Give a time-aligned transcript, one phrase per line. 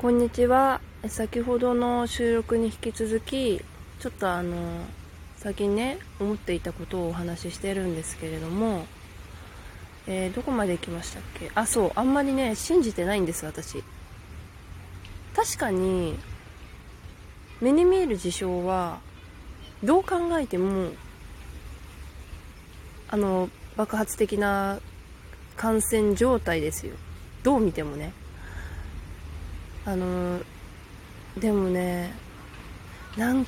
[0.00, 0.80] こんにちは。
[1.08, 3.62] 先ほどの収録に引き続き
[3.98, 4.56] ちょっとあの
[5.36, 8.86] 最近ね思っていたことをお話ししてるんですけれども、
[10.06, 11.50] えー、どこまで行きましたっけ？
[11.54, 13.84] あそうあんまりね信じてないんです私。
[15.36, 16.18] 確かに
[17.60, 19.00] 目に見える事象は
[19.84, 20.92] どう考えても
[23.10, 24.80] あの爆発的な
[25.58, 26.94] 感染状態ですよ。
[27.42, 28.14] どう見てもね。
[29.90, 30.40] あの
[31.36, 32.12] でもね
[33.16, 33.44] なん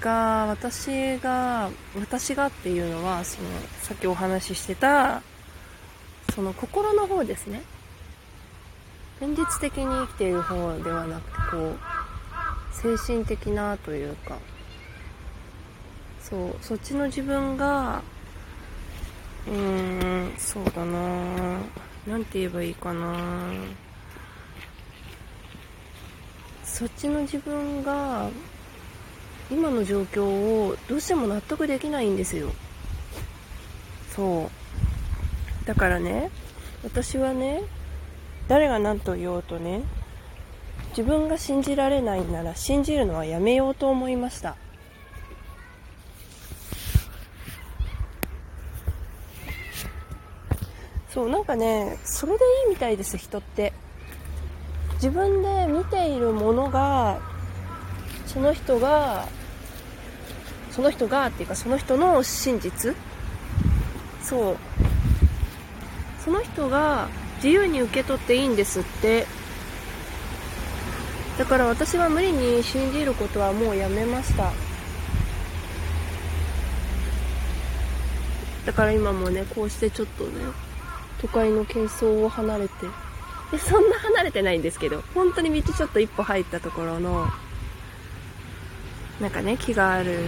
[0.00, 3.48] か私が私がっていうのはその
[3.82, 5.22] さっきお話ししてた
[6.34, 7.62] その心の方ですね。
[9.20, 11.78] 現実的に生きている方ではなくてこう
[12.72, 14.38] 精神的なというか。
[16.22, 18.00] そうそっちの自分が
[19.46, 21.58] うーんそうだな
[22.06, 23.52] 何て言えばいいかな
[26.82, 28.28] そっちの自分が
[29.52, 32.50] 今の状況をどうしても納得できないんですよ。
[34.10, 34.50] そ
[35.62, 35.64] う。
[35.64, 36.32] だからね
[36.82, 37.62] 私はね
[38.48, 39.82] 誰が何と言おうとね
[40.88, 44.56] 自分が信じられないなら信じるのはやめようと思いました。
[51.10, 53.72] そうなんかねそれでいいみたいです人って。
[55.02, 57.18] 自分で見ているものが
[58.24, 59.26] その人が
[60.70, 62.94] その人がっていうかその人の真実。
[64.22, 64.56] そう。
[66.24, 67.08] その人が
[67.38, 69.26] 自由に受け取っていいんですって。
[71.36, 74.52] だから私は無理に信じることはもうやめました。
[78.66, 80.44] だから今もねこうしてちょっとね
[81.20, 83.11] 都会の喧騒を離れて。
[83.52, 87.28] でそんな離れてないんですけど本当に道ちょっと一歩入ったところの
[89.20, 90.18] なんかね木がある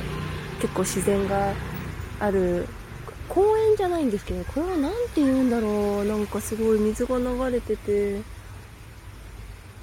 [0.60, 1.52] 結構自然が
[2.20, 2.68] ある
[3.28, 8.20] 公園じゃないんですけどこれは何て言うんだろうなんかすごい水が流れてて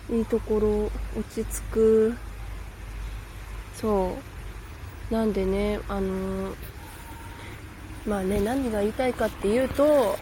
[0.09, 2.18] いいところ落ち着く。
[3.75, 4.16] そ
[5.09, 5.13] う。
[5.13, 6.53] なんでねあの
[8.06, 10.18] まあね何が言いたいかっていうと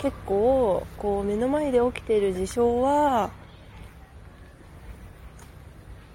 [0.00, 3.30] 結構こう目の前で起きている事象は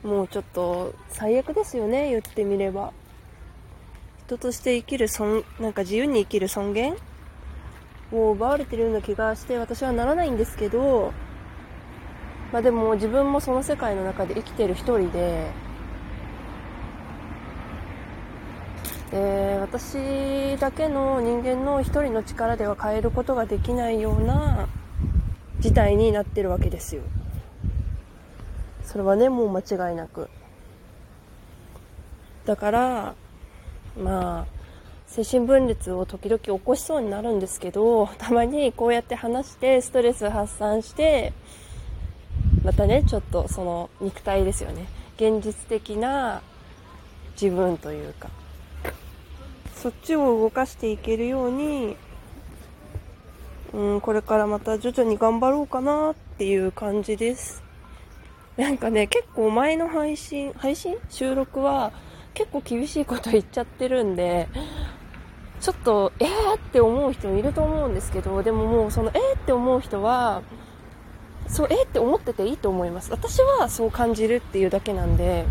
[0.04, 2.10] もうちょっと最悪ですよね。
[2.10, 2.94] 言ってみれば。
[4.26, 6.96] 人として生きる尊なんか自由に生きる尊厳
[8.12, 11.14] を奪われてるような気がして私はならないんですけど。
[12.52, 15.65] まあでも自分もその世界の中で生きてる一人で。
[19.12, 24.68] で私だけの人間の一人の力では変えることができないような
[25.60, 27.04] 事態になってるわけですよ。
[28.84, 30.30] それはねもう間違いなく。
[32.46, 33.16] だから
[33.98, 34.46] まあ
[35.08, 41.32] 精神分裂を時々起こしそうになるんですけどたまにこうやって話してストレス発散して
[42.64, 44.88] またねちょっとその肉体ですよね。
[45.16, 46.42] 現実的な
[47.40, 48.30] 自分というか。
[49.76, 51.96] そっちを動かしていけるように、
[53.74, 57.62] うん、これからまた徐々に頑張ろうかなっていう感じです。
[58.58, 60.96] なんかね、結構前の配信、配信？
[61.10, 61.92] 収録は
[62.34, 64.48] 結構厳しいこと言っちゃってるんで、
[65.60, 66.56] ちょっと、えー？
[66.56, 69.36] って思う人もいると思うんですけど、でももうその、えー？
[69.36, 70.42] って思う人は、
[71.48, 71.84] そう、えー？
[71.84, 73.12] って思ってていいと思います。
[73.12, 75.46] 私はそう感じるっていうだけなんで、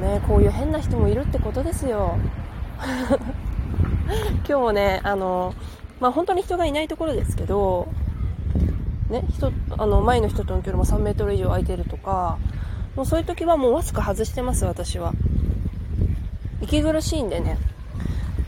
[0.00, 2.16] ねこういう変な人もいるってことですよ。
[4.46, 5.54] 今日もねあの
[6.00, 7.88] まあ本当に人がいないところですけど
[9.08, 12.38] ね人あの前の人との距離も3メートル以上空いてるとか
[12.96, 15.12] もうそういう時はもうマスク外してます私は。
[16.60, 17.58] 息苦しいんでね。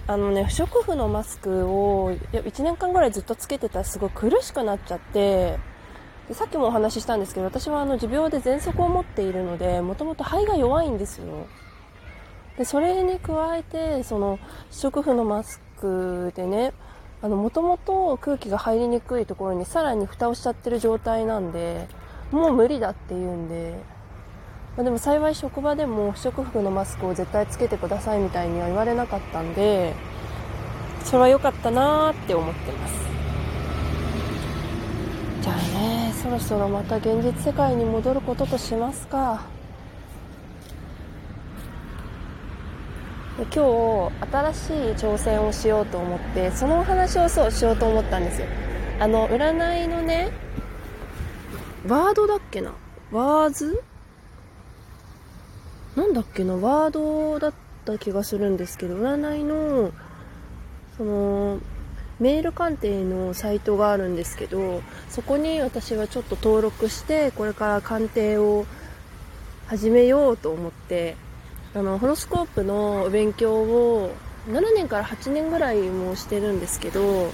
[0.09, 5.59] あのね不織布のマスクを1年間ぐらいずっとつけてたらすごい苦しくなっちゃって
[6.29, 11.49] でさっきもお話ししたんですけど私はあの持病で喘息を持っているのでもともと肺が弱いんですよ。
[12.59, 14.39] でそれに加えてその
[14.71, 16.73] 不織布のマスクでね
[17.23, 21.89] もともと空気が入りにくいところにさらに蓋をしちゃってる状態なんで
[22.31, 23.79] もう無理だっていうんで、
[24.77, 29.95] まあ、でも幸い職場でも不織布のマスクを絶対つけてくださいみたいには言われなかったんで
[31.05, 32.95] それは良かったなーって思ってます。
[35.43, 39.43] じゃあねそろそろまた現実世界に戻ることとしますか。
[43.39, 43.53] 今日
[44.33, 48.47] 新しい挑戦をしようと思ってそのお話をそうしようと思ったんですよ。
[48.99, 50.31] あの、占いのね、
[51.87, 52.73] ワードだっけな？
[53.13, 53.83] ワーズ？
[55.97, 56.55] なんだっけな？
[56.55, 57.53] ワードだっ
[57.85, 59.93] た気がするんですけど、占いの、
[60.97, 61.59] その、
[62.19, 64.81] メール鑑定のサイトがあるんですけど、
[65.11, 68.65] そこに私はちょっと登録して、これから鑑定を
[69.67, 71.17] 始めようと思って、
[71.75, 74.11] あの、ホロスコープのお勉強を
[74.49, 77.31] 7年から8年ぐらいもしてるんですけど、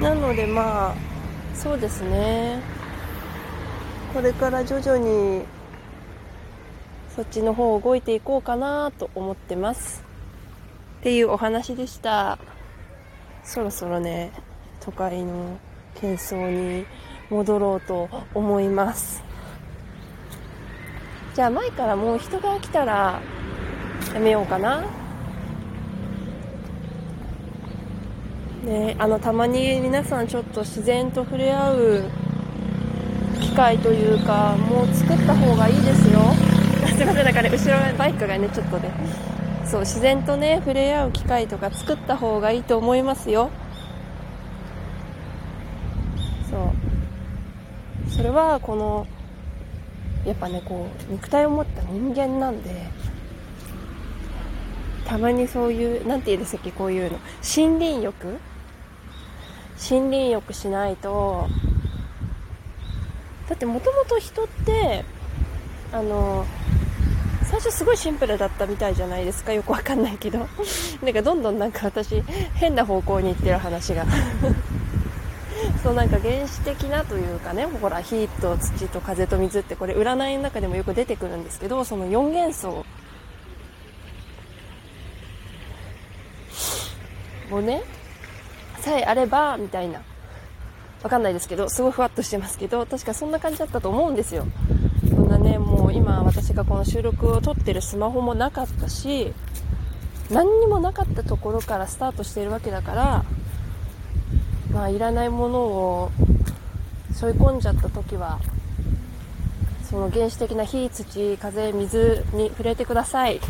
[0.00, 0.94] なのでまあ
[1.54, 2.60] そうですね。
[4.12, 5.44] これから徐々に
[7.14, 10.04] そっちの方動いていこうかなと思ってます。
[11.00, 12.38] っていうお話でした。
[13.46, 14.32] そろそろね
[14.80, 15.56] 都会の
[15.94, 16.84] 喧騒に
[17.30, 19.22] 戻ろうと思います。
[21.34, 23.20] じゃあ前からもう人が来たら
[24.14, 24.84] やめようかな。
[28.64, 32.04] ね、あのたまに皆さんちょっと自然と触れ合う
[33.40, 36.20] 機会というかもう作った方がいいですよ。
[36.96, 38.90] すいませんなんかね後ろバイクがねちょっとね
[39.70, 43.50] そう自然とね触れ合う機会とか作った方がいいと思いますよ。
[46.48, 46.72] そ
[48.06, 48.10] う。
[48.10, 49.06] それはこの
[50.24, 52.86] やっぱねこう肉体を持った人間なんで
[55.04, 57.18] たまにそういう何て言うんですっけこういうの。
[57.56, 58.38] 森林浴？
[59.90, 61.48] 森林浴しないと。
[63.48, 65.04] だってもともと人って
[65.92, 66.46] あの
[67.50, 69.52] 最初すごいシンプルだったみたいじゃないですか。
[69.52, 70.40] よくわかんないけど。
[71.02, 72.22] なんかどんどんなんか私
[72.54, 74.04] 変な方向に行ってる話が。
[75.82, 82.84] そうなんか原始的なというかねほら火と土と風と水ってこれ占いの中でもよく出てくるんですけどその4元素
[87.50, 87.82] をね
[88.80, 90.02] さえあればみたいな。
[91.02, 94.44] わかんないですけどすごいふわっとしてますけど確かそんな感じだったと思うんですよ
[95.96, 99.32] 今私がこの収録を撮ってるスマホもなかったし
[100.30, 103.24] 何にもなかったところからスタートしているわけだから
[104.72, 106.10] まあいらないものを
[107.12, 108.38] 背負い込んじゃった時は
[109.88, 113.40] その原始的な火土風水に触れてください。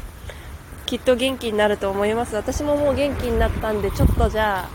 [0.84, 2.36] きっと元気になると思います。
[2.36, 4.68] 私ももう元気になったんでちょっとじゃあ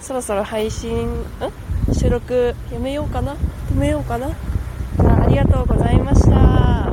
[0.00, 1.24] そろそろ配信、ん？
[1.92, 3.34] 収録やめようかな？
[3.70, 4.28] 止めようかな？
[4.98, 6.83] ありがとうございました。